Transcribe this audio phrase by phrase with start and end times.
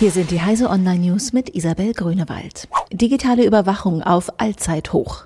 [0.00, 2.68] Hier sind die Heise Online News mit Isabel Grünewald.
[2.90, 5.24] Digitale Überwachung auf Allzeithoch.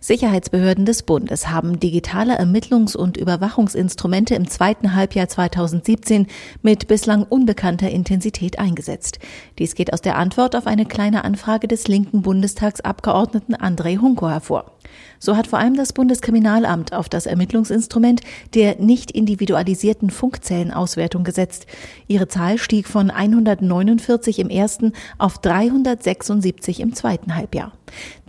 [0.00, 6.26] Sicherheitsbehörden des Bundes haben digitale Ermittlungs- und Überwachungsinstrumente im zweiten Halbjahr 2017
[6.62, 9.18] mit bislang unbekannter Intensität eingesetzt.
[9.58, 14.73] Dies geht aus der Antwort auf eine kleine Anfrage des linken Bundestagsabgeordneten André Hunko hervor.
[15.18, 18.20] So hat vor allem das Bundeskriminalamt auf das Ermittlungsinstrument
[18.54, 21.66] der nicht individualisierten Funkzellenauswertung gesetzt.
[22.06, 27.72] Ihre Zahl stieg von 149 im ersten auf 376 im zweiten Halbjahr.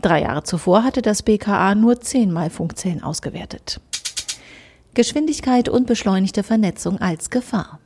[0.02, 3.82] Drei Jahre zuvor hatte das BKA nur zehnmal Funkzellen ausgewertet.
[4.94, 7.80] Geschwindigkeit und beschleunigte Vernetzung als Gefahr.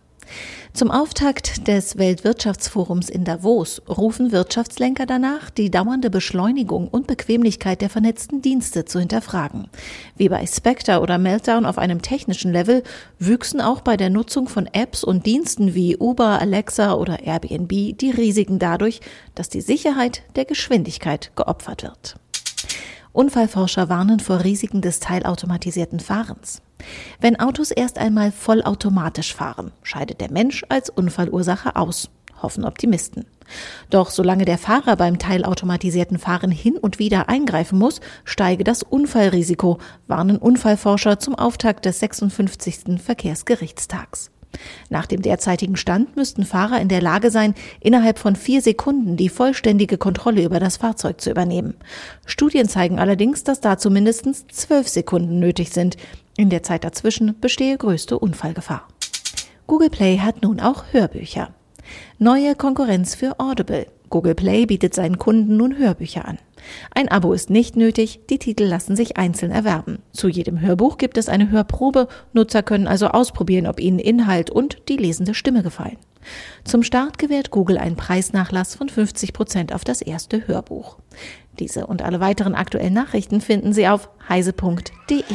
[0.71, 7.89] Zum Auftakt des Weltwirtschaftsforums in Davos rufen Wirtschaftslenker danach, die dauernde Beschleunigung und Bequemlichkeit der
[7.89, 9.67] vernetzten Dienste zu hinterfragen.
[10.15, 12.83] Wie bei Spectre oder Meltdown auf einem technischen Level
[13.17, 18.11] wüchsen auch bei der Nutzung von Apps und Diensten wie Uber, Alexa oder Airbnb die
[18.11, 19.01] Risiken dadurch,
[19.33, 22.15] dass die Sicherheit der Geschwindigkeit geopfert wird.
[23.11, 26.61] Unfallforscher warnen vor Risiken des teilautomatisierten Fahrens.
[27.19, 32.09] Wenn Autos erst einmal vollautomatisch fahren, scheidet der Mensch als Unfallursache aus,
[32.41, 33.25] hoffen Optimisten.
[33.89, 39.79] Doch solange der Fahrer beim teilautomatisierten Fahren hin und wieder eingreifen muss, steige das Unfallrisiko,
[40.07, 43.01] warnen Unfallforscher zum Auftakt des 56.
[43.03, 44.31] Verkehrsgerichtstags.
[44.89, 49.29] Nach dem derzeitigen Stand müssten Fahrer in der Lage sein, innerhalb von vier Sekunden die
[49.29, 51.75] vollständige Kontrolle über das Fahrzeug zu übernehmen.
[52.25, 55.97] Studien zeigen allerdings, dass dazu mindestens zwölf Sekunden nötig sind.
[56.39, 58.87] In der Zeit dazwischen bestehe größte Unfallgefahr.
[59.67, 61.49] Google Play hat nun auch Hörbücher.
[62.17, 63.87] Neue Konkurrenz für Audible.
[64.09, 66.37] Google Play bietet seinen Kunden nun Hörbücher an.
[66.95, 69.99] Ein Abo ist nicht nötig, die Titel lassen sich einzeln erwerben.
[70.13, 74.77] Zu jedem Hörbuch gibt es eine Hörprobe, Nutzer können also ausprobieren, ob ihnen Inhalt und
[74.87, 75.97] die lesende Stimme gefallen.
[76.63, 80.99] Zum Start gewährt Google einen Preisnachlass von 50 Prozent auf das erste Hörbuch.
[81.59, 85.25] Diese und alle weiteren aktuellen Nachrichten finden Sie auf heise.de.